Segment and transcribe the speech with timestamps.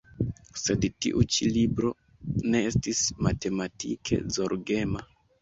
[0.59, 1.91] Sed tiu ĉi libro
[2.55, 5.07] ne estis matematike zorgema.